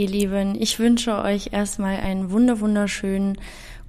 [0.00, 3.36] Ihr Lieben, ich wünsche euch erstmal einen wunder wunderschönen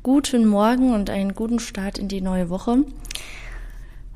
[0.04, 2.80] guten Morgen und einen guten Start in die neue Woche.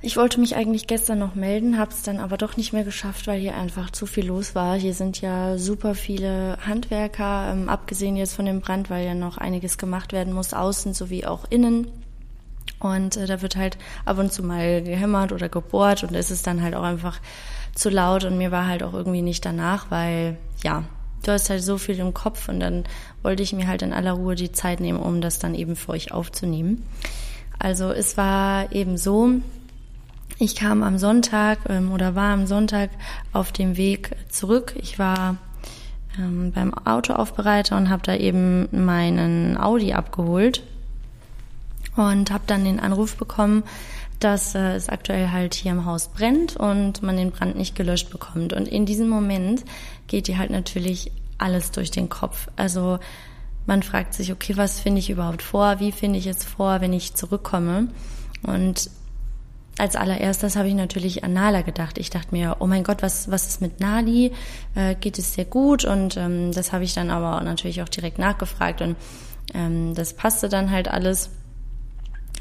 [0.01, 3.27] Ich wollte mich eigentlich gestern noch melden, habe es dann aber doch nicht mehr geschafft,
[3.27, 4.75] weil hier einfach zu viel los war.
[4.75, 9.37] Hier sind ja super viele Handwerker, ähm, abgesehen jetzt von dem Brand, weil ja noch
[9.37, 11.87] einiges gemacht werden muss, außen sowie auch innen.
[12.79, 16.45] Und äh, da wird halt ab und zu mal gehämmert oder gebohrt und es ist
[16.45, 17.21] dann halt auch einfach
[17.73, 20.83] zu laut und mir war halt auch irgendwie nicht danach, weil ja,
[21.27, 22.83] du hast halt so viel im Kopf und dann
[23.23, 25.91] wollte ich mir halt in aller Ruhe die Zeit nehmen, um das dann eben für
[25.91, 26.83] euch aufzunehmen.
[27.59, 29.29] Also es war eben so,
[30.37, 32.89] ich kam am Sonntag ähm, oder war am Sonntag
[33.31, 34.75] auf dem Weg zurück.
[34.77, 35.37] Ich war
[36.19, 40.63] ähm, beim Autoaufbereiter und habe da eben meinen Audi abgeholt
[41.95, 43.63] und habe dann den Anruf bekommen,
[44.19, 48.09] dass äh, es aktuell halt hier im Haus brennt und man den Brand nicht gelöscht
[48.09, 48.53] bekommt.
[48.53, 49.63] Und in diesem Moment
[50.07, 52.47] geht dir halt natürlich alles durch den Kopf.
[52.55, 52.99] Also
[53.65, 55.79] man fragt sich, okay, was finde ich überhaupt vor?
[55.79, 57.87] Wie finde ich es vor, wenn ich zurückkomme?
[58.43, 58.89] Und
[59.77, 61.97] als allererstes habe ich natürlich an Nala gedacht.
[61.97, 64.31] Ich dachte mir, oh mein Gott, was, was ist mit Nali?
[64.75, 65.83] Äh, geht es sehr gut?
[65.83, 68.95] Und ähm, das habe ich dann aber natürlich auch direkt nachgefragt und
[69.53, 71.29] ähm, das passte dann halt alles.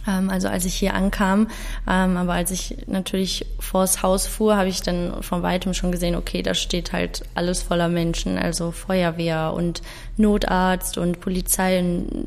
[0.07, 1.49] Ähm, also als ich hier ankam,
[1.89, 6.17] ähm, aber als ich natürlich vors Haus fuhr, habe ich dann von weitem schon gesehen,
[6.17, 9.83] okay, da steht halt alles voller Menschen, also Feuerwehr und
[10.17, 11.79] Notarzt und Polizei.
[11.79, 12.27] Und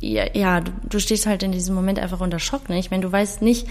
[0.00, 2.78] ja, ja du, stehst halt in diesem Moment einfach unter Schock, ne?
[2.78, 3.66] Ich meine, du weißt nicht,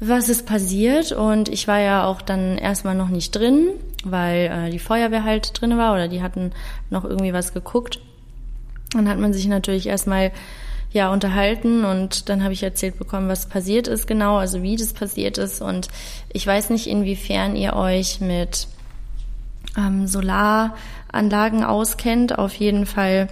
[0.00, 3.68] was ist passiert und ich war ja auch dann erstmal noch nicht drin,
[4.04, 6.50] weil äh, die Feuerwehr halt drin war oder die hatten
[6.90, 8.00] noch irgendwie was geguckt.
[8.92, 10.32] Dann hat man sich natürlich erstmal
[10.92, 14.92] ja unterhalten und dann habe ich erzählt bekommen, was passiert ist genau, also wie das
[14.92, 15.88] passiert ist und
[16.32, 18.68] ich weiß nicht, inwiefern ihr euch mit
[19.76, 22.38] ähm, Solaranlagen auskennt.
[22.38, 23.28] Auf jeden Fall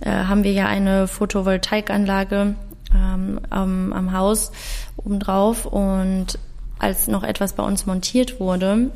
[0.00, 2.54] äh, haben wir ja eine Photovoltaikanlage
[2.94, 4.52] ähm, am, am Haus
[4.96, 6.38] obendrauf und
[6.78, 8.90] als noch etwas bei uns montiert wurde,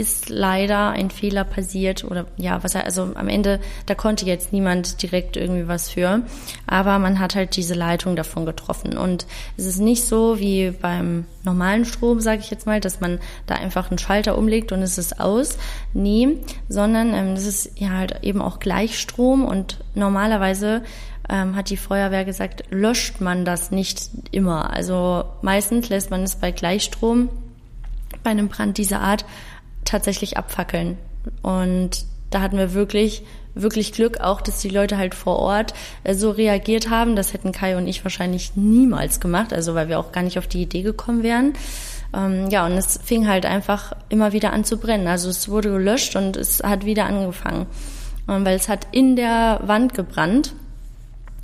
[0.00, 5.02] ist leider ein Fehler passiert oder ja, was also am Ende, da konnte jetzt niemand
[5.02, 6.22] direkt irgendwie was für,
[6.66, 9.26] aber man hat halt diese Leitung davon getroffen und
[9.58, 13.56] es ist nicht so wie beim normalen Strom, sage ich jetzt mal, dass man da
[13.56, 15.58] einfach einen Schalter umlegt und es ist aus,
[15.92, 20.82] nee, sondern ähm, das ist ja halt eben auch Gleichstrom und normalerweise
[21.28, 24.72] ähm, hat die Feuerwehr gesagt, löscht man das nicht immer.
[24.72, 27.28] Also meistens lässt man es bei Gleichstrom
[28.22, 29.24] bei einem Brand dieser Art
[29.90, 30.96] tatsächlich abfackeln.
[31.42, 33.22] Und da hatten wir wirklich,
[33.54, 35.74] wirklich Glück auch, dass die Leute halt vor Ort
[36.04, 37.16] äh, so reagiert haben.
[37.16, 40.46] Das hätten Kai und ich wahrscheinlich niemals gemacht, also weil wir auch gar nicht auf
[40.46, 41.54] die Idee gekommen wären.
[42.14, 45.06] Ähm, ja, und es fing halt einfach immer wieder an zu brennen.
[45.06, 47.66] Also es wurde gelöscht und es hat wieder angefangen.
[48.28, 50.54] Ähm, weil es hat in der Wand gebrannt.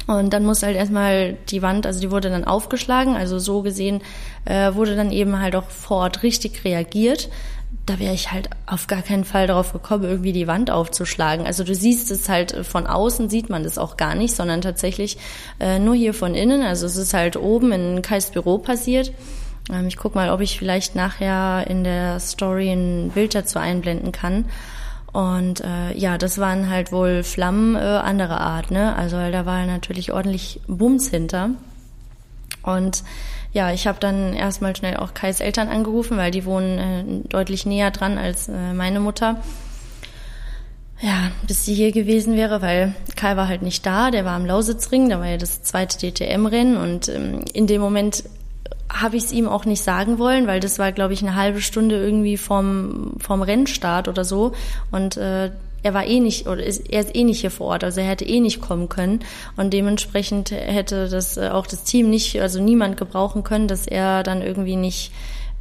[0.06, 4.02] Und dann muss halt erstmal die Wand, also die wurde dann aufgeschlagen, also so gesehen
[4.44, 7.28] äh, wurde dann eben halt auch vor Ort richtig reagiert
[7.86, 11.46] da wäre ich halt auf gar keinen Fall darauf gekommen, irgendwie die Wand aufzuschlagen.
[11.46, 14.60] Also du siehst es halt äh, von außen, sieht man das auch gar nicht, sondern
[14.60, 15.18] tatsächlich
[15.60, 16.62] äh, nur hier von innen.
[16.62, 19.12] Also es ist halt oben in Kais Büro passiert.
[19.72, 24.10] Ähm, ich guck mal, ob ich vielleicht nachher in der Story ein Bild dazu einblenden
[24.10, 24.46] kann.
[25.12, 28.94] Und äh, ja, das waren halt wohl Flammen äh, anderer Art, ne?
[28.96, 31.50] Also da war natürlich ordentlich Bums hinter.
[32.62, 33.04] Und
[33.52, 37.66] ja, ich habe dann erstmal schnell auch Kais Eltern angerufen, weil die wohnen äh, deutlich
[37.66, 39.42] näher dran als äh, meine Mutter.
[41.00, 44.46] Ja, bis sie hier gewesen wäre, weil Kai war halt nicht da, der war am
[44.46, 48.24] Lausitzring, da war ja das zweite DTM-Rennen und ähm, in dem Moment
[48.88, 51.60] habe ich es ihm auch nicht sagen wollen, weil das war, glaube ich, eine halbe
[51.60, 54.52] Stunde irgendwie vom, vom Rennstart oder so.
[54.90, 55.50] Und äh,
[55.82, 58.08] er war eh nicht, oder ist, er ist eh nicht hier vor Ort, also er
[58.08, 59.20] hätte eh nicht kommen können.
[59.56, 64.22] Und dementsprechend hätte das äh, auch das Team nicht, also niemand gebrauchen können, dass er
[64.22, 65.12] dann irgendwie nicht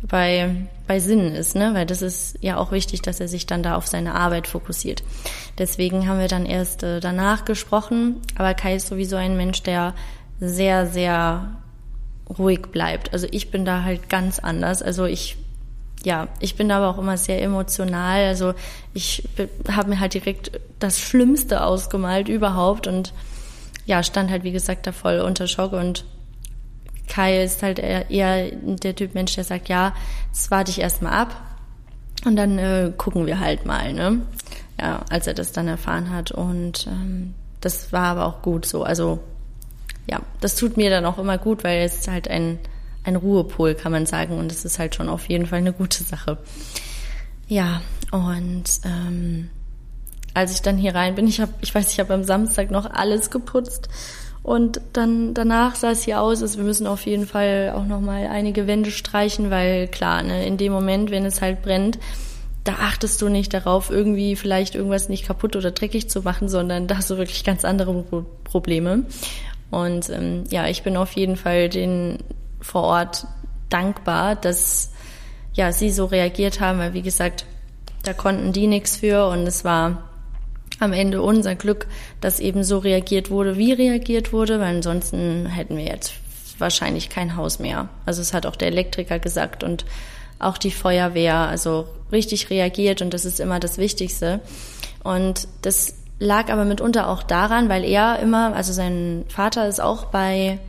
[0.01, 1.73] bei, bei Sinnen ist, ne?
[1.73, 5.03] Weil das ist ja auch wichtig, dass er sich dann da auf seine Arbeit fokussiert.
[5.57, 8.21] Deswegen haben wir dann erst äh, danach gesprochen.
[8.35, 9.93] Aber Kai ist sowieso ein Mensch, der
[10.39, 11.57] sehr, sehr
[12.37, 13.13] ruhig bleibt.
[13.13, 14.81] Also ich bin da halt ganz anders.
[14.81, 15.37] Also ich
[16.05, 18.25] ja, ich bin aber auch immer sehr emotional.
[18.25, 18.53] Also
[18.93, 19.27] ich
[19.69, 23.11] habe mir halt direkt das Schlimmste ausgemalt überhaupt und
[23.85, 26.05] ja, stand halt wie gesagt da voll unter Schock und
[27.07, 29.93] Kai ist halt eher, der Typ Mensch, der sagt, ja,
[30.27, 31.35] jetzt warte ich erstmal ab
[32.25, 34.21] und dann äh, gucken wir halt mal, ne?
[34.79, 38.83] Ja, als er das dann erfahren hat und ähm, das war aber auch gut so.
[38.83, 39.19] Also
[40.07, 42.59] ja, das tut mir dann auch immer gut, weil es halt ein
[43.05, 44.37] ein Ruhepol, kann man sagen.
[44.37, 46.37] Und das ist halt schon auf jeden Fall eine gute Sache.
[47.47, 47.81] Ja,
[48.11, 49.49] und ähm,
[50.33, 52.89] als ich dann hier rein bin, ich habe, ich weiß, ich habe am Samstag noch
[52.89, 53.89] alles geputzt
[54.43, 58.01] und dann danach sah es hier aus, also wir müssen auf jeden Fall auch noch
[58.01, 61.97] mal einige Wände streichen, weil klar, ne, in dem Moment, wenn es halt brennt,
[62.63, 66.87] da achtest du nicht darauf, irgendwie vielleicht irgendwas nicht kaputt oder dreckig zu machen, sondern
[66.87, 68.03] da hast du wirklich ganz andere
[68.43, 69.05] Probleme.
[69.71, 72.19] Und ähm, ja, ich bin auf jeden Fall den
[72.61, 73.27] vor Ort
[73.69, 74.91] dankbar, dass
[75.53, 77.45] ja sie so reagiert haben, weil wie gesagt,
[78.03, 80.09] da konnten die nichts für und es war
[80.79, 81.87] am Ende unser Glück,
[82.21, 86.13] dass eben so reagiert wurde, wie reagiert wurde, weil ansonsten hätten wir jetzt
[86.57, 87.89] wahrscheinlich kein Haus mehr.
[88.05, 89.85] Also es hat auch der Elektriker gesagt und
[90.39, 94.41] auch die Feuerwehr, also richtig reagiert und das ist immer das Wichtigste.
[95.03, 100.05] Und das lag aber mitunter auch daran, weil er immer, also sein Vater ist auch
[100.05, 100.59] bei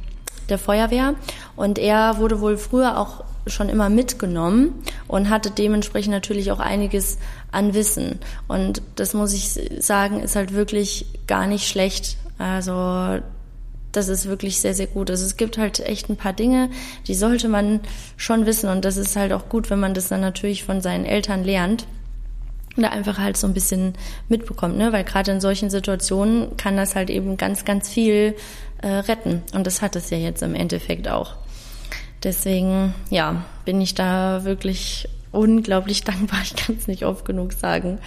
[0.49, 1.15] der Feuerwehr
[1.57, 7.19] und er wurde wohl früher auch schon immer mitgenommen und hatte dementsprechend natürlich auch einiges
[7.53, 8.19] an Wissen.
[8.49, 12.17] Und das muss ich sagen, ist halt wirklich gar nicht schlecht.
[12.39, 13.21] Also
[13.93, 15.11] das ist wirklich sehr, sehr gut.
[15.11, 16.71] Also es gibt halt echt ein paar Dinge,
[17.07, 17.81] die sollte man
[18.17, 18.69] schon wissen.
[18.69, 21.87] Und das ist halt auch gut, wenn man das dann natürlich von seinen Eltern lernt
[22.77, 23.95] und da einfach halt so ein bisschen
[24.29, 24.93] mitbekommt, ne?
[24.93, 28.35] Weil gerade in solchen Situationen kann das halt eben ganz, ganz viel
[28.83, 29.43] äh, retten.
[29.53, 31.35] Und das hat es ja jetzt im Endeffekt auch.
[32.23, 36.41] Deswegen, ja, bin ich da wirklich unglaublich dankbar.
[36.43, 37.99] Ich kann es nicht oft genug sagen.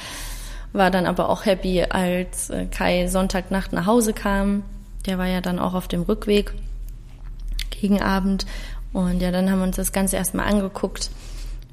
[0.73, 4.63] War dann aber auch happy, als äh, Kai Sonntagnacht nach Hause kam.
[5.05, 6.53] Der war ja dann auch auf dem Rückweg
[7.69, 8.45] gegen Abend.
[8.93, 11.09] Und ja, dann haben wir uns das Ganze erstmal angeguckt.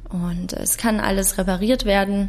[0.08, 2.28] Und es kann alles repariert werden.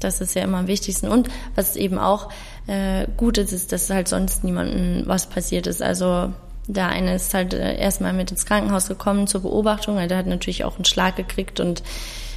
[0.00, 1.08] Das ist ja immer am wichtigsten.
[1.08, 2.30] Und was eben auch
[2.66, 5.82] äh, gut ist, ist, dass halt sonst niemandem was passiert ist.
[5.82, 6.32] Also
[6.66, 9.96] der eine ist halt äh, erstmal mit ins Krankenhaus gekommen zur Beobachtung.
[10.08, 11.82] Der hat natürlich auch einen Schlag gekriegt und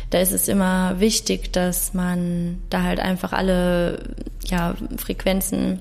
[0.09, 3.99] da ist es immer wichtig, dass man da halt einfach alle
[4.45, 5.79] ja, Frequenzen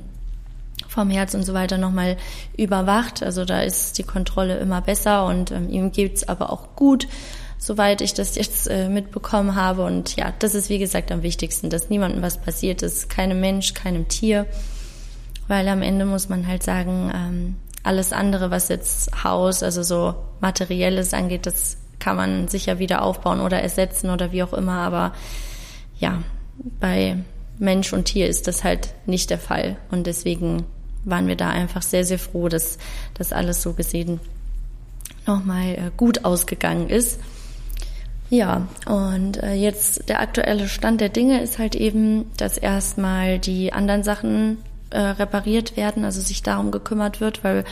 [0.88, 2.16] vom Herz und so weiter nochmal
[2.56, 3.22] überwacht.
[3.22, 7.06] Also da ist die Kontrolle immer besser und ähm, ihm geht's aber auch gut,
[7.58, 9.84] soweit ich das jetzt äh, mitbekommen habe.
[9.84, 13.74] Und ja, das ist wie gesagt am wichtigsten, dass niemandem was passiert ist, keinem Mensch,
[13.74, 14.46] keinem Tier.
[15.48, 20.14] Weil am Ende muss man halt sagen, ähm, alles andere, was jetzt Haus, also so
[20.40, 24.78] materielles angeht, das kann man sicher wieder aufbauen oder ersetzen oder wie auch immer.
[24.78, 25.12] Aber
[25.98, 26.22] ja,
[26.80, 27.16] bei
[27.58, 29.76] Mensch und Tier ist das halt nicht der Fall.
[29.90, 30.64] Und deswegen
[31.04, 32.78] waren wir da einfach sehr, sehr froh, dass
[33.14, 34.20] das alles so gesehen
[35.26, 37.20] nochmal äh, gut ausgegangen ist.
[38.28, 43.72] Ja, und äh, jetzt der aktuelle Stand der Dinge ist halt eben, dass erstmal die
[43.72, 44.58] anderen Sachen
[44.90, 47.64] äh, repariert werden, also sich darum gekümmert wird, weil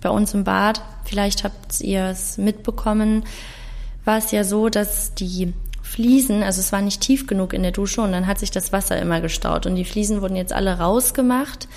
[0.00, 3.24] bei uns im Bad, vielleicht habt ihr es mitbekommen,
[4.04, 7.72] war es ja so, dass die Fliesen, also es war nicht tief genug in der
[7.72, 10.78] Dusche und dann hat sich das Wasser immer gestaut und die Fliesen wurden jetzt alle
[10.78, 11.68] rausgemacht.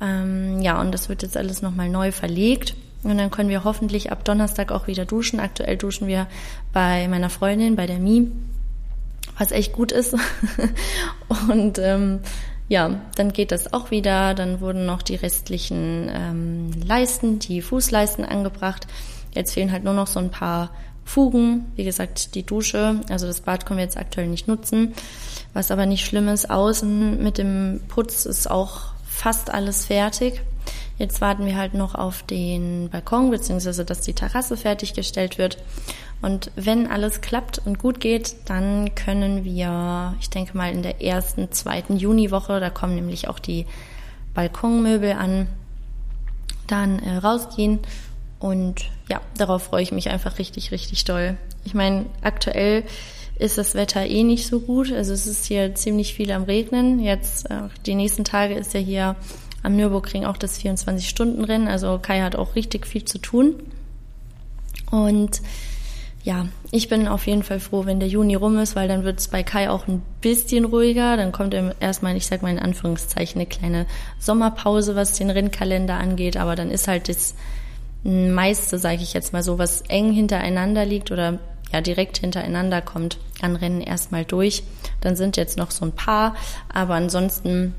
[0.00, 2.74] Ähm, ja, und das wird jetzt alles nochmal neu verlegt.
[3.02, 5.40] Und dann können wir hoffentlich ab Donnerstag auch wieder duschen.
[5.40, 6.26] Aktuell duschen wir
[6.72, 8.30] bei meiner Freundin, bei der Mi,
[9.38, 10.16] was echt gut ist.
[11.48, 12.20] und ähm,
[12.68, 14.34] ja, dann geht das auch wieder.
[14.34, 18.86] Dann wurden noch die restlichen ähm, Leisten, die Fußleisten angebracht.
[19.32, 20.70] Jetzt fehlen halt nur noch so ein paar
[21.04, 21.72] Fugen.
[21.76, 24.92] Wie gesagt, die Dusche, also das Bad können wir jetzt aktuell nicht nutzen.
[25.54, 30.42] Was aber nicht schlimm ist, außen mit dem Putz ist auch fast alles fertig.
[30.98, 35.58] Jetzt warten wir halt noch auf den Balkon, beziehungsweise dass die Terrasse fertiggestellt wird.
[36.20, 41.00] Und wenn alles klappt und gut geht, dann können wir, ich denke mal in der
[41.00, 43.66] ersten, zweiten Juniwoche, da kommen nämlich auch die
[44.34, 45.46] Balkonmöbel an,
[46.66, 47.78] dann äh, rausgehen.
[48.40, 51.36] Und ja, darauf freue ich mich einfach richtig, richtig doll.
[51.64, 52.84] Ich meine, aktuell
[53.38, 54.92] ist das Wetter eh nicht so gut.
[54.92, 56.98] Also es ist hier ziemlich viel am Regnen.
[56.98, 59.16] Jetzt äh, die nächsten Tage ist ja hier
[59.62, 61.68] am Nürburgring auch das 24-Stunden-Rennen.
[61.68, 63.54] Also Kai hat auch richtig viel zu tun.
[64.90, 65.42] Und
[66.24, 69.18] ja, ich bin auf jeden Fall froh, wenn der Juni rum ist, weil dann wird
[69.18, 71.16] es bei Kai auch ein bisschen ruhiger.
[71.16, 73.86] Dann kommt erstmal, ich sag mal in Anführungszeichen, eine kleine
[74.18, 76.36] Sommerpause, was den Rennkalender angeht.
[76.36, 77.34] Aber dann ist halt das
[78.02, 81.38] meiste, sage ich jetzt mal so, was eng hintereinander liegt oder
[81.72, 84.62] ja direkt hintereinander kommt, an Rennen erstmal durch.
[85.00, 86.34] Dann sind jetzt noch so ein paar,
[86.72, 87.74] aber ansonsten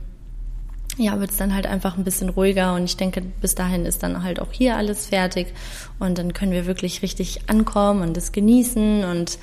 [0.99, 4.03] ja, wird es dann halt einfach ein bisschen ruhiger und ich denke, bis dahin ist
[4.03, 5.53] dann halt auch hier alles fertig
[5.97, 9.39] und dann können wir wirklich richtig ankommen und das genießen und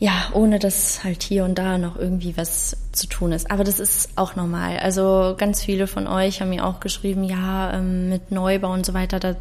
[0.00, 3.50] ja, ohne dass halt hier und da noch irgendwie was zu tun ist.
[3.50, 4.78] Aber das ist auch normal.
[4.78, 8.94] Also ganz viele von euch haben mir auch geschrieben, ja, ähm, mit Neubau und so
[8.94, 9.34] weiter, da,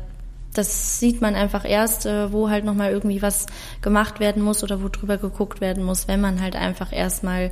[0.53, 3.45] das sieht man einfach erst, äh, wo halt nochmal irgendwie was
[3.81, 7.51] gemacht werden muss oder wo drüber geguckt werden muss, wenn man halt einfach erstmal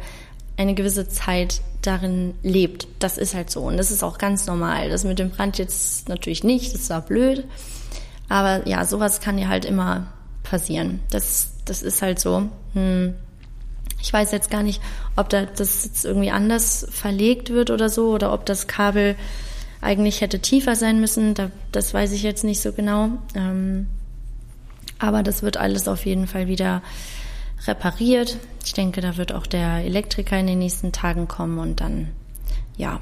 [0.57, 2.87] eine gewisse Zeit darin lebt.
[2.99, 3.61] Das ist halt so.
[3.61, 4.89] Und das ist auch ganz normal.
[4.89, 7.45] Das mit dem Brand jetzt natürlich nicht, das war blöd.
[8.29, 10.07] Aber ja, sowas kann dir halt immer
[10.43, 10.99] passieren.
[11.11, 12.49] Das, das ist halt so.
[12.73, 13.13] Hm.
[14.01, 14.81] Ich weiß jetzt gar nicht,
[15.15, 19.15] ob da das jetzt irgendwie anders verlegt wird oder so, oder ob das Kabel
[19.81, 21.33] eigentlich hätte tiefer sein müssen.
[21.33, 23.09] Da, das weiß ich jetzt nicht so genau.
[23.35, 23.87] Ähm,
[24.99, 26.81] aber das wird alles auf jeden Fall wieder
[27.67, 28.37] repariert.
[28.63, 32.09] Ich denke, da wird auch der Elektriker in den nächsten Tagen kommen und dann,
[32.77, 32.99] ja,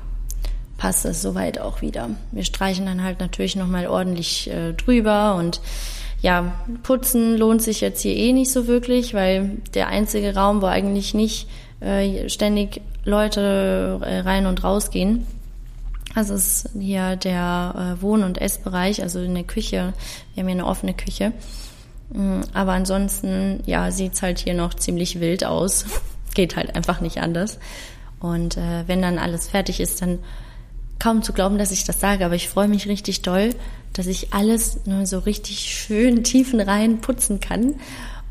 [0.78, 2.10] passt es soweit auch wieder.
[2.32, 5.62] Wir streichen dann halt natürlich nochmal ordentlich äh, drüber und
[6.22, 10.68] ja, putzen lohnt sich jetzt hier eh nicht so wirklich, weil der einzige Raum, wo
[10.68, 11.48] eigentlich nicht
[11.82, 15.28] äh, ständig Leute äh, rein und raus gehen.
[16.16, 19.94] Also ist hier der äh, Wohn- und Essbereich, also in der Küche.
[20.34, 21.34] Wir haben hier eine offene Küche.
[22.12, 25.86] Mm, aber ansonsten, ja, sieht's halt hier noch ziemlich wild aus.
[26.34, 27.60] Geht halt einfach nicht anders.
[28.20, 30.20] Und äh, wenn dann alles fertig ist, dann
[31.00, 33.50] kaum zu glauben, dass ich das sage, aber ich freue mich richtig doll,
[33.92, 37.76] dass ich alles nur so richtig schön tiefen rein putzen kann.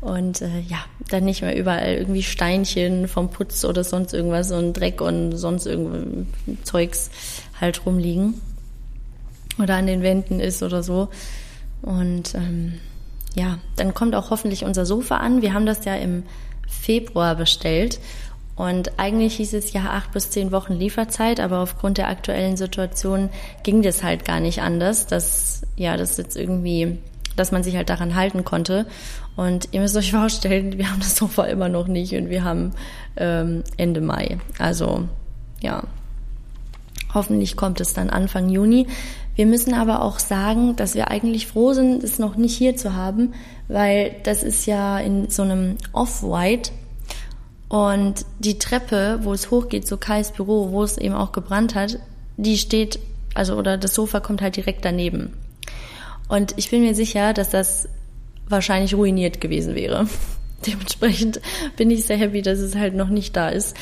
[0.01, 4.73] Und äh, ja, dann nicht mehr überall irgendwie Steinchen vom Putz oder sonst irgendwas und
[4.73, 6.25] Dreck und sonst irgendwas
[6.63, 7.09] Zeugs
[7.61, 8.41] halt rumliegen.
[9.59, 11.07] Oder an den Wänden ist oder so.
[11.83, 12.79] Und ähm,
[13.35, 15.41] ja, dann kommt auch hoffentlich unser Sofa an.
[15.41, 16.23] Wir haben das ja im
[16.67, 17.99] Februar bestellt.
[18.55, 23.29] Und eigentlich hieß es ja acht bis zehn Wochen Lieferzeit, aber aufgrund der aktuellen Situation
[23.63, 26.99] ging das halt gar nicht anders, dass, ja, das jetzt irgendwie,
[27.35, 28.85] dass man sich halt daran halten konnte.
[29.35, 32.73] Und ihr müsst euch vorstellen, wir haben das Sofa immer noch nicht und wir haben
[33.17, 34.37] ähm, Ende Mai.
[34.59, 35.07] Also,
[35.59, 35.83] ja,
[37.11, 38.85] hoffentlich kommt es dann Anfang Juni.
[39.35, 42.93] Wir müssen aber auch sagen, dass wir eigentlich froh sind, es noch nicht hier zu
[42.93, 43.33] haben,
[43.67, 46.71] weil das ist ja in so einem Off-White
[47.67, 51.97] und die Treppe, wo es hochgeht zu Kais Büro, wo es eben auch gebrannt hat,
[52.37, 52.99] die steht,
[53.33, 55.33] also oder das Sofa kommt halt direkt daneben.
[56.27, 57.89] Und ich bin mir sicher, dass das
[58.47, 60.07] wahrscheinlich ruiniert gewesen wäre.
[60.67, 61.41] Dementsprechend
[61.75, 63.75] bin ich sehr happy, dass es halt noch nicht da ist.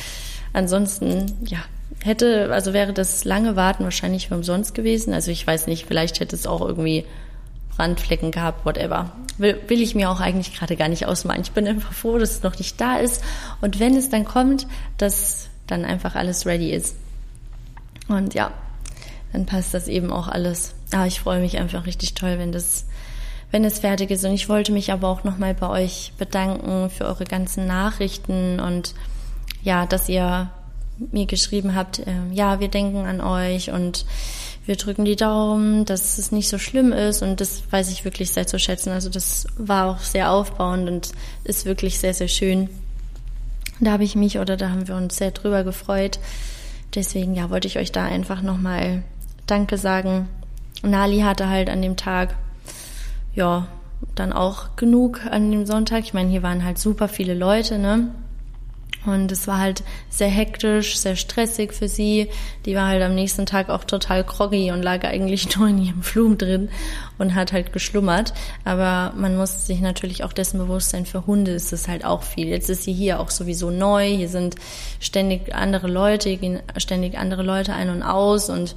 [0.54, 1.60] Ansonsten, ja,
[2.04, 5.14] hätte, also wäre das lange Warten wahrscheinlich umsonst gewesen.
[5.14, 7.06] Also ich weiß nicht, vielleicht hätte es auch irgendwie
[7.76, 9.12] Brandflecken gehabt, whatever.
[9.38, 11.42] Will, will ich mir auch eigentlich gerade gar nicht ausmalen.
[11.42, 13.24] Ich bin einfach froh, dass es noch nicht da ist.
[13.62, 14.68] Und wenn es dann kommt,
[14.98, 16.96] dass dann einfach alles ready ist.
[18.08, 18.52] Und ja,
[19.32, 20.74] dann passt das eben auch alles.
[20.92, 22.86] Aber ich freue mich einfach richtig toll, wenn das,
[23.52, 24.26] wenn es fertig ist.
[24.26, 28.94] Und ich wollte mich aber auch nochmal bei euch bedanken für eure ganzen Nachrichten und
[29.64, 30.50] ja, dass ihr
[31.12, 34.06] mir geschrieben habt, äh, ja, wir denken an euch und
[34.66, 38.32] wir drücken die Daumen, dass es nicht so schlimm ist und das weiß ich wirklich
[38.32, 38.92] sehr zu schätzen.
[38.92, 41.12] Also das war auch sehr aufbauend und
[41.44, 42.70] ist wirklich sehr, sehr schön.
[43.80, 46.20] Da habe ich mich oder da haben wir uns sehr drüber gefreut.
[46.94, 49.04] Deswegen, ja, wollte ich euch da einfach nochmal
[49.48, 50.30] Danke sagen.
[50.84, 52.36] Nali hatte halt an dem Tag,
[53.34, 53.68] ja,
[54.16, 56.04] dann auch genug an dem Sonntag.
[56.04, 58.12] Ich meine, hier waren halt super viele Leute, ne?
[59.06, 62.30] Und es war halt sehr hektisch, sehr stressig für sie.
[62.66, 66.04] Die war halt am nächsten Tag auch total groggy und lag eigentlich nur in ihrem
[66.04, 66.70] Flum drin
[67.18, 68.34] und hat halt geschlummert.
[68.64, 72.22] Aber man muss sich natürlich auch dessen bewusst sein, für Hunde ist es halt auch
[72.22, 72.48] viel.
[72.48, 74.08] Jetzt ist sie hier auch sowieso neu.
[74.08, 74.56] Hier sind
[75.00, 78.76] ständig andere Leute, hier gehen ständig andere Leute ein und aus und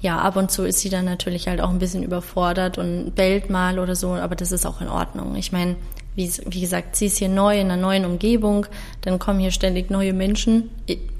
[0.00, 3.50] ja, ab und zu ist sie dann natürlich halt auch ein bisschen überfordert und bellt
[3.50, 5.34] mal oder so, aber das ist auch in Ordnung.
[5.34, 5.74] Ich meine,
[6.18, 8.66] wie, wie gesagt, sie ist hier neu in einer neuen Umgebung,
[9.02, 10.68] dann kommen hier ständig neue Menschen.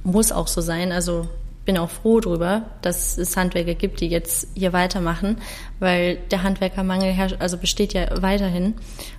[0.03, 0.91] Muss auch so sein.
[0.91, 1.29] Also
[1.65, 5.37] bin auch froh drüber, dass es Handwerker gibt, die jetzt hier weitermachen,
[5.79, 8.75] weil der Handwerkermangel also besteht ja weiterhin.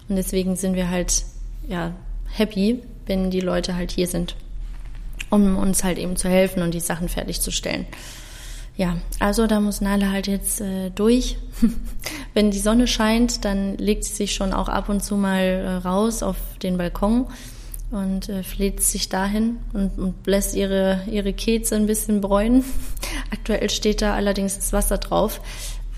[0.09, 1.23] Und deswegen sind wir halt
[1.69, 1.93] ja
[2.27, 4.35] happy, wenn die Leute halt hier sind,
[5.29, 7.85] um uns halt eben zu helfen und die Sachen fertigzustellen.
[8.79, 11.35] Ja, also da muss Nala halt jetzt äh, durch.
[12.33, 15.69] Wenn die Sonne scheint, dann legt sie sich schon auch ab und zu mal äh,
[15.85, 17.27] raus auf den Balkon
[17.91, 22.63] und äh, fleht sich dahin und, und lässt ihre, ihre Keze ein bisschen bräunen.
[23.31, 25.41] Aktuell steht da allerdings das Wasser drauf,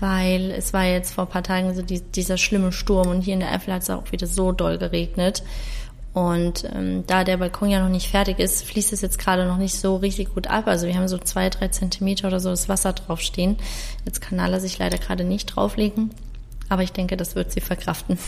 [0.00, 3.34] weil es war jetzt vor ein paar Tagen so die, dieser schlimme Sturm und hier
[3.34, 5.44] in der Eifel hat es auch wieder so doll geregnet.
[6.14, 9.56] Und ähm, da der Balkon ja noch nicht fertig ist, fließt es jetzt gerade noch
[9.56, 10.66] nicht so richtig gut ab.
[10.66, 13.56] Also wir haben so zwei, drei Zentimeter oder so das Wasser draufstehen.
[14.04, 16.10] Jetzt kann Nala sich leider gerade nicht drauflegen.
[16.68, 18.18] Aber ich denke, das wird sie verkraften.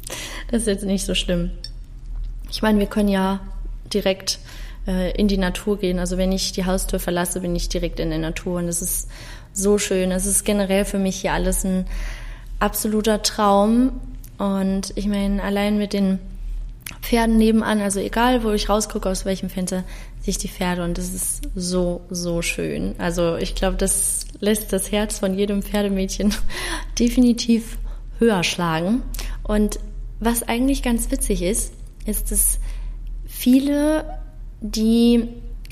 [0.50, 1.50] das ist jetzt nicht so schlimm.
[2.50, 3.40] Ich meine, wir können ja
[3.92, 4.38] direkt
[4.86, 5.98] äh, in die Natur gehen.
[5.98, 8.58] Also wenn ich die Haustür verlasse, bin ich direkt in der Natur.
[8.58, 9.10] Und das ist
[9.52, 10.10] so schön.
[10.10, 11.86] Es ist generell für mich hier alles ein
[12.60, 14.00] absoluter Traum.
[14.38, 16.18] Und ich meine, allein mit den
[17.02, 19.84] Pferden nebenan, also egal, wo ich rausgucke, aus welchem Fenster,
[20.20, 22.94] sehe ich die Pferde und das ist so, so schön.
[22.98, 26.34] Also ich glaube, das lässt das Herz von jedem Pferdemädchen
[26.98, 27.78] definitiv
[28.18, 29.02] höher schlagen.
[29.42, 29.78] Und
[30.20, 31.72] was eigentlich ganz witzig ist,
[32.06, 32.58] ist, dass
[33.26, 34.18] viele,
[34.60, 35.28] die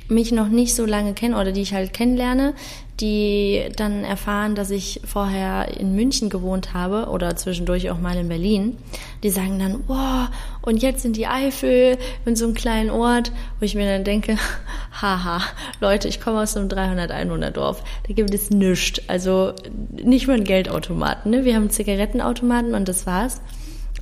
[0.09, 2.55] mich noch nicht so lange kennen oder die ich halt kennenlerne,
[3.01, 8.29] die dann erfahren, dass ich vorher in München gewohnt habe oder zwischendurch auch mal in
[8.29, 8.77] Berlin,
[9.23, 10.29] die sagen dann, wow,
[10.63, 14.37] und jetzt in die Eifel, in so einem kleinen Ort, wo ich mir dann denke,
[15.03, 15.41] haha,
[15.81, 19.55] Leute, ich komme aus einem 300 Einwohner Dorf, da gibt es nichts, also
[19.91, 21.45] nicht mal einen Geldautomaten, ne?
[21.45, 23.41] wir haben Zigarettenautomaten und das war's.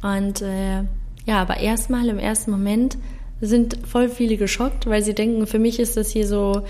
[0.03, 0.83] Und äh,
[1.25, 2.99] ja, aber erstmal im ersten Moment
[3.49, 6.63] sind voll viele geschockt, weil sie denken, für mich ist das hier so,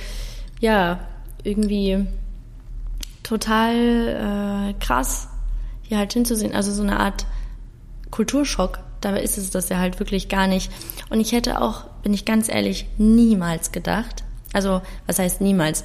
[0.61, 1.01] ja,
[1.45, 2.07] irgendwie
[3.23, 5.29] total äh, krass,
[5.83, 6.55] hier halt hinzusehen.
[6.55, 7.27] Also so eine Art
[8.11, 8.81] Kulturschock.
[9.01, 10.71] Dabei ist es das ja halt wirklich gar nicht.
[11.11, 14.25] Und ich hätte auch, bin ich ganz ehrlich, niemals gedacht.
[14.53, 15.85] Also, was heißt niemals?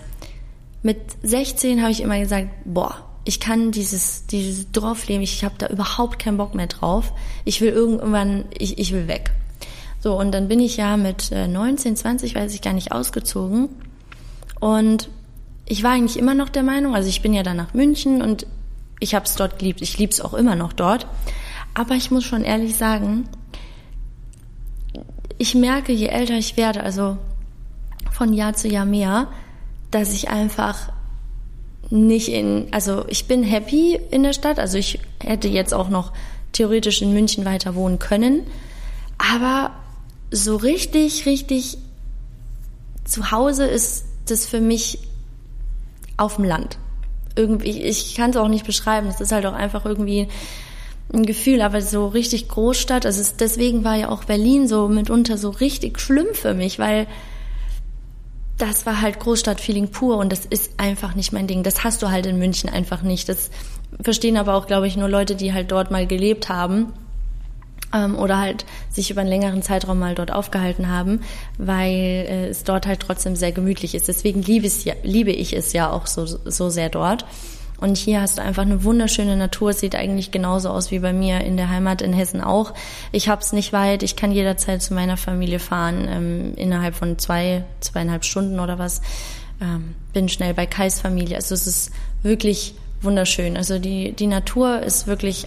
[0.83, 5.67] Mit 16 habe ich immer gesagt, boah, ich kann dieses, dieses Dorfleben, ich habe da
[5.67, 7.11] überhaupt keinen Bock mehr drauf.
[7.43, 9.31] Ich will irgendwann, ich, ich will weg.
[9.99, 13.69] So, und dann bin ich ja mit 19, äh, 20, weiß ich gar nicht, ausgezogen.
[14.59, 15.09] Und
[15.65, 18.47] ich war eigentlich immer noch der Meinung, also ich bin ja dann nach München und
[18.99, 19.81] ich habe es dort geliebt.
[19.81, 21.07] Ich liebe es auch immer noch dort.
[21.73, 23.27] Aber ich muss schon ehrlich sagen,
[25.37, 27.17] ich merke, je älter ich werde, also
[28.11, 29.27] von Jahr zu Jahr mehr,
[29.91, 30.91] dass ich einfach
[31.89, 36.11] nicht in, also ich bin happy in der Stadt, also ich hätte jetzt auch noch
[36.51, 38.41] theoretisch in München weiter wohnen können,
[39.17, 39.71] aber
[40.31, 41.77] so richtig, richtig
[43.05, 44.99] zu Hause ist das für mich
[46.17, 46.77] auf dem Land.
[47.35, 49.07] Irgendwie, ich kann es auch nicht beschreiben.
[49.07, 50.27] Es ist halt auch einfach irgendwie
[51.13, 55.37] ein Gefühl, aber so richtig Großstadt, also es, deswegen war ja auch Berlin so mitunter
[55.37, 57.07] so richtig schlimm für mich, weil
[58.57, 61.63] das war halt Großstadtfeeling pur und das ist einfach nicht mein Ding.
[61.63, 63.29] Das hast du halt in München einfach nicht.
[63.29, 63.51] Das
[64.01, 66.91] verstehen aber auch, glaube ich, nur Leute, die halt dort mal gelebt haben
[67.93, 71.21] oder halt sich über einen längeren Zeitraum mal dort aufgehalten haben,
[71.57, 74.07] weil äh, es dort halt trotzdem sehr gemütlich ist.
[74.07, 77.25] Deswegen liebe, es ja, liebe ich es ja auch so, so sehr dort.
[77.79, 79.69] Und hier hast du einfach eine wunderschöne Natur.
[79.69, 82.73] Es sieht eigentlich genauso aus wie bei mir in der Heimat in Hessen auch.
[83.11, 84.01] Ich hab's nicht weit.
[84.01, 89.01] Ich kann jederzeit zu meiner Familie fahren, ähm, innerhalb von zwei, zweieinhalb Stunden oder was.
[89.61, 91.35] Ähm, bin schnell bei Kais Familie.
[91.35, 91.91] Also es ist
[92.23, 93.55] wirklich wunderschön.
[93.55, 95.45] Also die, die Natur ist wirklich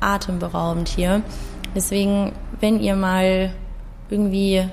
[0.00, 1.22] atemberaubend hier.
[1.78, 3.52] Deswegen, wenn ihr mal
[4.10, 4.68] irgendwie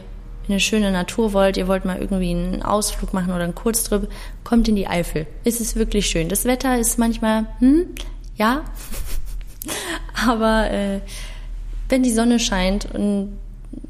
[0.49, 4.09] eine schöne Natur wollt, ihr wollt mal irgendwie einen Ausflug machen oder einen Kurztrip,
[4.43, 5.27] kommt in die Eifel.
[5.43, 6.29] Es ist wirklich schön.
[6.29, 7.85] Das Wetter ist manchmal, hm,
[8.37, 8.63] ja,
[10.27, 11.01] aber äh,
[11.89, 13.37] wenn die Sonne scheint und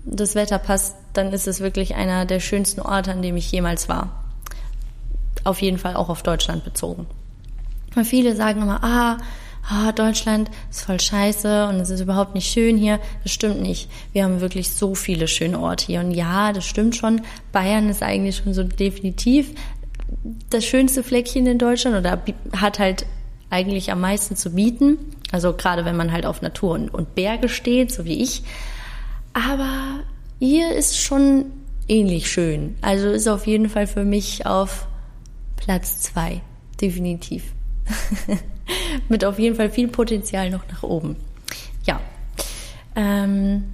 [0.03, 3.87] das Wetter passt, dann ist es wirklich einer der schönsten Orte, an dem ich jemals
[3.87, 4.25] war.
[5.45, 7.07] Auf jeden Fall auch auf Deutschland bezogen.
[7.93, 9.17] Weil viele sagen immer, ah,
[9.67, 12.99] ah, Deutschland ist voll scheiße und es ist überhaupt nicht schön hier.
[13.23, 13.89] Das stimmt nicht.
[14.13, 15.99] Wir haben wirklich so viele schöne Orte hier.
[16.01, 17.21] Und ja, das stimmt schon.
[17.51, 19.51] Bayern ist eigentlich schon so definitiv
[20.49, 22.21] das schönste Fleckchen in Deutschland oder
[22.55, 23.05] hat halt
[23.49, 24.97] eigentlich am meisten zu bieten.
[25.31, 28.43] Also gerade wenn man halt auf Natur und, und Berge steht, so wie ich.
[29.33, 30.01] Aber
[30.39, 31.45] hier ist schon
[31.87, 32.75] ähnlich schön.
[32.81, 34.87] Also ist auf jeden Fall für mich auf
[35.57, 36.41] Platz zwei.
[36.79, 37.43] Definitiv.
[39.09, 41.15] mit auf jeden Fall viel Potenzial noch nach oben.
[41.85, 41.99] Ja.
[42.95, 43.65] Ähm,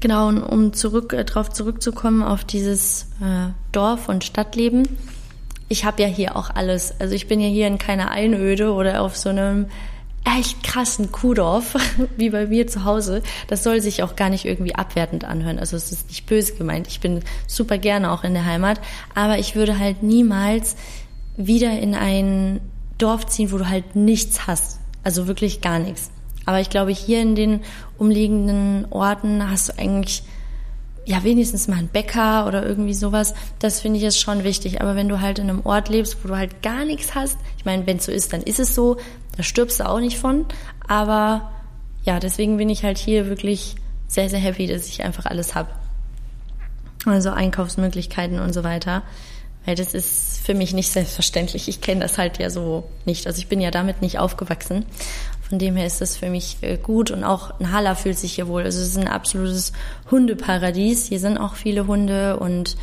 [0.00, 4.88] genau, und um zurück äh, darauf zurückzukommen auf dieses äh, Dorf- und Stadtleben.
[5.68, 7.00] Ich habe ja hier auch alles.
[7.00, 9.66] Also ich bin ja hier in keiner Einöde oder auf so einem
[10.26, 11.76] echt krassen Kuhdorf,
[12.16, 13.22] wie bei mir zu Hause.
[13.48, 15.58] Das soll sich auch gar nicht irgendwie abwertend anhören.
[15.58, 16.88] Also es ist nicht böse gemeint.
[16.88, 18.80] Ich bin super gerne auch in der Heimat.
[19.14, 20.76] Aber ich würde halt niemals
[21.36, 22.60] wieder in ein
[22.98, 24.80] Dorf ziehen, wo du halt nichts hast.
[25.02, 26.10] Also wirklich gar nichts.
[26.46, 27.60] Aber ich glaube, hier in den
[27.98, 30.22] umliegenden Orten hast du eigentlich
[31.04, 33.34] ja wenigstens mal einen Bäcker oder irgendwie sowas.
[33.58, 34.80] Das finde ich ist schon wichtig.
[34.80, 37.64] Aber wenn du halt in einem Ort lebst, wo du halt gar nichts hast, ich
[37.64, 38.96] meine, wenn es so ist, dann ist es so.
[39.36, 40.46] Da stirbst du auch nicht von.
[40.86, 41.52] Aber
[42.04, 43.76] ja, deswegen bin ich halt hier wirklich
[44.08, 45.70] sehr, sehr happy, dass ich einfach alles habe.
[47.04, 49.02] Also Einkaufsmöglichkeiten und so weiter.
[49.66, 51.68] Weil das ist für mich nicht selbstverständlich.
[51.68, 53.26] Ich kenne das halt ja so nicht.
[53.26, 54.86] Also ich bin ja damit nicht aufgewachsen.
[55.48, 58.48] Von dem her ist das für mich äh, gut und auch Haller fühlt sich hier
[58.48, 58.62] wohl.
[58.62, 59.72] Also es ist ein absolutes
[60.10, 61.06] Hundeparadies.
[61.06, 62.76] Hier sind auch viele Hunde und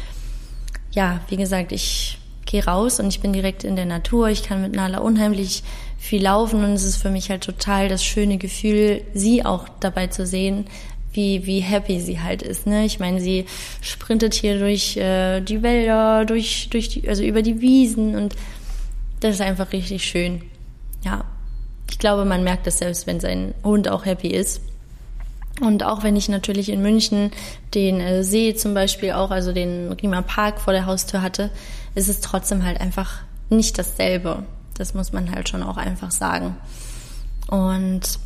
[0.92, 4.30] ja, wie gesagt, ich gehe raus und ich bin direkt in der Natur.
[4.30, 5.64] Ich kann mit Nala unheimlich
[5.98, 10.08] viel laufen und es ist für mich halt total das schöne Gefühl, sie auch dabei
[10.08, 10.66] zu sehen,
[11.14, 12.68] wie, wie happy sie halt ist.
[12.68, 12.86] Ne?
[12.86, 13.46] Ich meine, sie
[13.82, 18.36] sprintet hier durch äh, die Wälder, durch, durch die, also über die Wiesen und
[19.20, 20.42] das ist einfach richtig schön.
[21.04, 21.24] Ja,
[21.90, 24.62] ich glaube, man merkt das selbst, wenn sein Hund auch happy ist.
[25.62, 27.32] Und auch wenn ich natürlich in München
[27.74, 31.52] den äh, See zum Beispiel auch, also den Riemer Park vor der Haustür hatte,
[31.96, 34.44] ist es trotzdem halt einfach nicht dasselbe.
[34.76, 36.58] Das muss man halt schon auch einfach sagen.
[37.48, 38.20] Und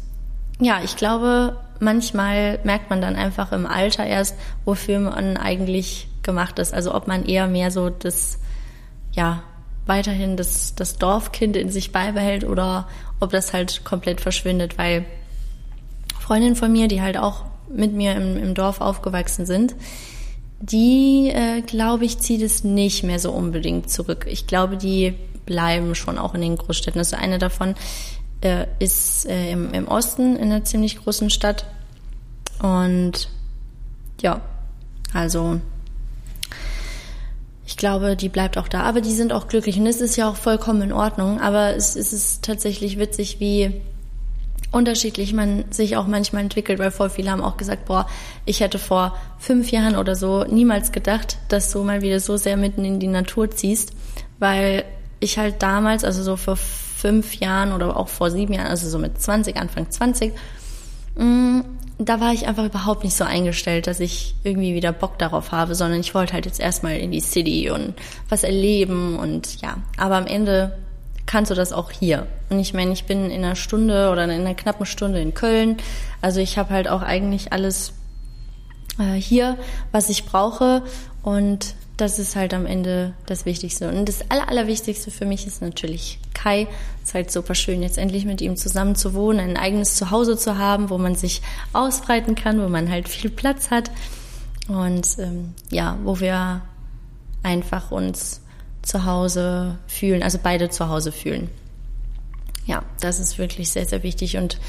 [0.60, 4.36] ja, ich glaube, manchmal merkt man dann einfach im Alter erst,
[4.66, 6.74] wofür man eigentlich gemacht ist.
[6.74, 8.40] Also ob man eher mehr so das,
[9.12, 9.44] ja,
[9.86, 12.88] weiterhin das, das Dorfkind in sich beibehält oder
[13.20, 15.06] ob das halt komplett verschwindet, weil
[16.20, 19.76] Freundinnen von mir, die halt auch mit mir im, im Dorf aufgewachsen sind,
[20.60, 24.26] die, äh, glaube ich, zieht es nicht mehr so unbedingt zurück.
[24.30, 25.13] Ich glaube, die
[25.46, 27.00] bleiben schon auch in den Großstädten.
[27.00, 27.76] Also eine davon
[28.41, 31.65] äh, ist äh, im, im Osten in einer ziemlich großen Stadt.
[32.62, 33.30] Und
[34.21, 34.41] ja,
[35.13, 35.60] also
[37.65, 38.82] ich glaube, die bleibt auch da.
[38.84, 39.78] Aber die sind auch glücklich.
[39.78, 41.41] Und es ist ja auch vollkommen in Ordnung.
[41.41, 43.82] Aber es, es ist tatsächlich witzig, wie
[44.71, 48.08] unterschiedlich man sich auch manchmal entwickelt, weil voll viele haben auch gesagt, boah,
[48.45, 52.58] ich hätte vor fünf Jahren oder so niemals gedacht, dass du mal wieder so sehr
[52.58, 53.93] mitten in die Natur ziehst,
[54.39, 54.84] weil
[55.19, 56.58] ich halt damals, also so vor
[56.98, 60.34] fünf Jahren oder auch vor sieben Jahren, also so mit 20, Anfang 20,
[61.16, 61.66] mh, mm,
[62.00, 65.74] da war ich einfach überhaupt nicht so eingestellt, dass ich irgendwie wieder Bock darauf habe,
[65.74, 67.96] sondern ich wollte halt jetzt erstmal in die City und
[68.30, 70.78] was erleben und ja, aber am Ende
[71.26, 72.28] kannst du das auch hier.
[72.50, 75.78] Und ich meine, ich bin in einer Stunde oder in einer knappen Stunde in Köln,
[76.22, 77.94] also ich habe halt auch eigentlich alles
[79.00, 79.58] äh, hier,
[79.92, 80.84] was ich brauche.
[81.24, 83.90] Und das ist halt am Ende das Wichtigste.
[83.90, 86.68] Und das Aller, Allerwichtigste für mich ist natürlich Kai.
[87.02, 90.38] Es ist halt super schön, jetzt endlich mit ihm zusammen zu wohnen, ein eigenes Zuhause
[90.38, 91.42] zu haben, wo man sich
[91.74, 93.90] ausbreiten kann, wo man halt viel Platz hat.
[94.68, 96.62] Und ähm, ja, wo wir
[97.42, 98.42] einfach uns
[98.84, 101.50] zu Hause fühlen, also beide zu Hause fühlen.
[102.68, 104.60] Ja, das ist wirklich sehr, sehr wichtig und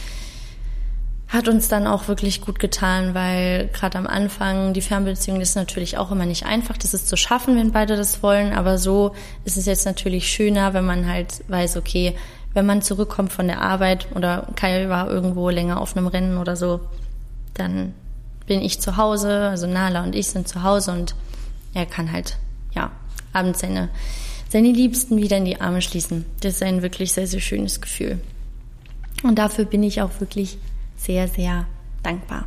[1.29, 5.99] hat uns dann auch wirklich gut getan, weil gerade am Anfang die Fernbeziehung ist natürlich
[5.99, 9.14] auch immer nicht einfach, das ist zu schaffen, wenn beide das wollen, aber so
[9.45, 12.14] ist es jetzt natürlich schöner, wenn man halt weiß, okay,
[12.55, 16.57] wenn man zurückkommt von der Arbeit oder Kai war irgendwo länger auf einem Rennen oder
[16.57, 16.81] so,
[17.53, 17.93] dann
[18.47, 21.14] bin ich zu Hause, also Nala und ich sind zu Hause und
[21.75, 22.38] er kann halt,
[22.75, 22.91] ja,
[23.35, 23.91] abends seine,
[24.49, 26.25] seine Liebsten wieder in die Arme schließen.
[26.41, 28.19] Das ist ein wirklich sehr, sehr schönes Gefühl.
[29.23, 30.57] Und dafür bin ich auch wirklich
[30.98, 31.66] sehr, sehr
[32.02, 32.44] dankbar.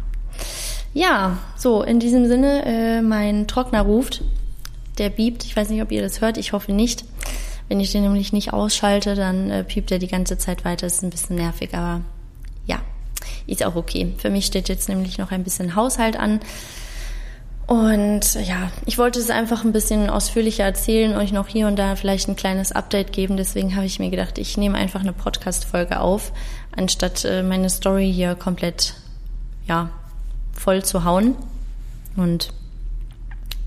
[0.93, 4.23] Ja, so, in diesem Sinne, äh, mein Trockner ruft,
[4.97, 5.45] der biebt.
[5.45, 7.05] Ich weiß nicht, ob ihr das hört, ich hoffe nicht.
[7.69, 10.87] Wenn ich den nämlich nicht ausschalte, dann äh, piept er die ganze Zeit weiter.
[10.87, 12.01] Ist ein bisschen nervig, aber
[12.65, 12.81] ja,
[13.47, 14.13] ist auch okay.
[14.17, 16.41] Für mich steht jetzt nämlich noch ein bisschen Haushalt an.
[17.71, 21.95] Und ja, ich wollte es einfach ein bisschen ausführlicher erzählen, euch noch hier und da
[21.95, 23.37] vielleicht ein kleines Update geben.
[23.37, 26.33] Deswegen habe ich mir gedacht, ich nehme einfach eine Podcast-Folge auf,
[26.75, 28.95] anstatt äh, meine Story hier komplett,
[29.69, 29.89] ja,
[30.51, 31.37] voll zu hauen.
[32.17, 32.49] Und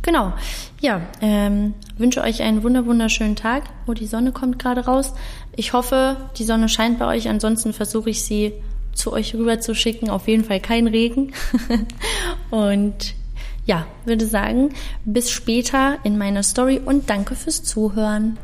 [0.03, 0.35] genau,
[0.83, 3.63] ja, ähm, wünsche euch einen wunder wunderschönen Tag.
[3.87, 5.15] Oh, die Sonne kommt gerade raus.
[5.57, 7.31] Ich hoffe, die Sonne scheint bei euch.
[7.31, 8.53] Ansonsten versuche ich sie
[8.93, 10.11] zu euch rüber zu schicken.
[10.11, 11.33] Auf jeden Fall kein Regen.
[12.51, 13.15] und
[13.65, 14.71] ja, würde sagen,
[15.05, 18.39] bis später in meiner Story und danke fürs Zuhören.